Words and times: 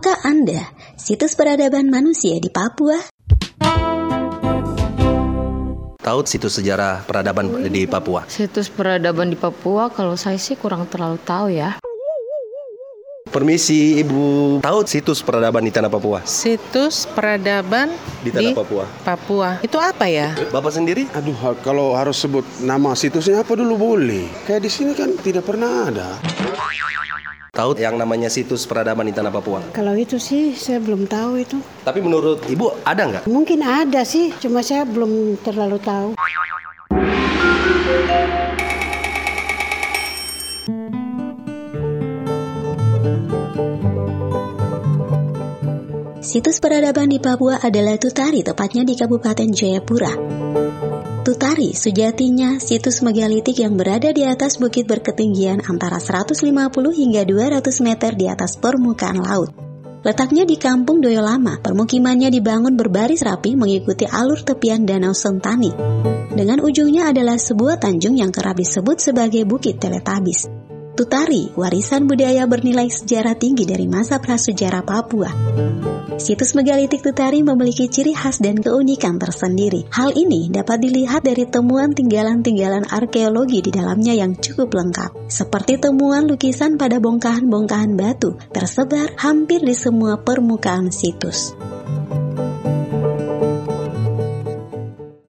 Tahukah 0.00 0.24
Anda 0.24 0.64
situs 0.96 1.36
peradaban 1.36 1.92
manusia 1.92 2.40
di 2.40 2.48
Papua? 2.48 2.96
Tahu 6.00 6.24
situs 6.24 6.56
sejarah 6.56 7.04
peradaban 7.04 7.68
di 7.68 7.84
Papua? 7.84 8.24
Situs 8.24 8.72
peradaban 8.72 9.28
di 9.28 9.36
Papua 9.36 9.92
kalau 9.92 10.16
saya 10.16 10.40
sih 10.40 10.56
kurang 10.56 10.88
terlalu 10.88 11.20
tahu 11.20 11.52
ya. 11.52 11.76
Permisi 13.28 14.00
Ibu, 14.00 14.64
tahu 14.64 14.88
situs 14.88 15.20
peradaban 15.20 15.68
di 15.68 15.72
tanah 15.76 15.92
Papua? 15.92 16.24
Situs 16.24 17.04
peradaban 17.04 17.92
Di 18.24 18.32
tanah 18.32 18.56
Papua. 18.56 18.88
Papua. 19.04 19.60
Itu 19.60 19.76
apa 19.76 20.08
ya? 20.08 20.32
Bapak 20.48 20.80
sendiri? 20.80 21.12
Aduh, 21.12 21.36
kalau 21.60 21.92
harus 21.92 22.16
sebut 22.16 22.48
nama 22.64 22.96
situsnya 22.96 23.44
apa 23.44 23.52
dulu 23.52 23.76
boleh. 23.76 24.48
Kayak 24.48 24.64
di 24.64 24.70
sini 24.72 24.96
kan 24.96 25.12
tidak 25.20 25.44
pernah 25.44 25.92
ada. 25.92 26.16
Tahu 27.60 27.76
yang 27.76 28.00
namanya 28.00 28.32
situs 28.32 28.64
peradaban 28.64 29.04
di 29.04 29.12
tanah 29.12 29.28
Papua? 29.28 29.60
Kalau 29.76 29.92
itu 29.92 30.16
sih 30.16 30.56
saya 30.56 30.80
belum 30.80 31.04
tahu 31.04 31.44
itu. 31.44 31.60
Tapi 31.84 32.00
menurut 32.00 32.40
Ibu 32.48 32.88
ada 32.88 33.04
nggak? 33.04 33.22
Mungkin 33.28 33.60
ada 33.60 34.00
sih, 34.00 34.32
cuma 34.40 34.64
saya 34.64 34.88
belum 34.88 35.36
terlalu 35.44 35.76
tahu. 35.76 36.16
Situs 46.24 46.64
peradaban 46.64 47.12
di 47.12 47.20
Papua 47.20 47.60
adalah 47.60 48.00
Tutari, 48.00 48.40
tepatnya 48.40 48.88
di 48.88 48.96
Kabupaten 48.96 49.52
Jayapura. 49.52 50.16
Tutari 51.20 51.76
sejatinya 51.76 52.56
situs 52.56 53.04
megalitik 53.04 53.60
yang 53.60 53.76
berada 53.76 54.08
di 54.08 54.24
atas 54.24 54.56
bukit 54.56 54.88
berketinggian 54.88 55.60
antara 55.68 56.00
150 56.00 56.32
hingga 56.96 57.28
200 57.28 57.60
meter 57.84 58.16
di 58.16 58.24
atas 58.24 58.56
permukaan 58.56 59.20
laut. 59.20 59.52
Letaknya 60.00 60.48
di 60.48 60.56
Kampung 60.56 61.04
Doyolama, 61.04 61.60
permukimannya 61.60 62.32
dibangun 62.32 62.72
berbaris 62.72 63.20
rapi 63.20 63.52
mengikuti 63.52 64.08
alur 64.08 64.40
tepian 64.40 64.88
Danau 64.88 65.12
Sentani. 65.12 65.68
Dengan 66.32 66.64
ujungnya 66.64 67.12
adalah 67.12 67.36
sebuah 67.36 67.76
tanjung 67.76 68.16
yang 68.16 68.32
kerap 68.32 68.56
disebut 68.56 68.96
sebagai 68.96 69.44
Bukit 69.44 69.76
Teletabis. 69.76 70.48
Tutari, 70.96 71.52
warisan 71.52 72.08
budaya 72.08 72.48
bernilai 72.48 72.88
sejarah 72.88 73.36
tinggi 73.36 73.68
dari 73.68 73.84
masa 73.84 74.24
prasejarah 74.24 74.88
Papua. 74.88 75.28
Situs 76.20 76.52
megalitik 76.52 77.00
Tutari 77.00 77.40
memiliki 77.40 77.88
ciri 77.88 78.12
khas 78.12 78.44
dan 78.44 78.60
keunikan 78.60 79.16
tersendiri. 79.16 79.88
Hal 79.88 80.12
ini 80.12 80.52
dapat 80.52 80.84
dilihat 80.84 81.24
dari 81.24 81.48
temuan 81.48 81.96
tinggalan-tinggalan 81.96 82.84
arkeologi 82.92 83.64
di 83.64 83.72
dalamnya 83.72 84.12
yang 84.12 84.36
cukup 84.36 84.68
lengkap, 84.68 85.32
seperti 85.32 85.80
temuan 85.80 86.28
lukisan 86.28 86.76
pada 86.76 87.00
bongkahan-bongkahan 87.00 87.96
batu 87.96 88.36
tersebar 88.52 89.16
hampir 89.16 89.64
di 89.64 89.72
semua 89.72 90.20
permukaan 90.20 90.92
situs. 90.92 91.56